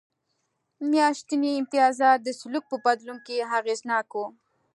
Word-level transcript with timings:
میاشتني 0.89 1.51
امتیازات 1.59 2.19
د 2.23 2.29
سلوک 2.39 2.63
په 2.71 2.77
بدلون 2.85 3.17
کې 3.25 3.35
اغېزناک 3.57 4.09
و. 4.15 4.19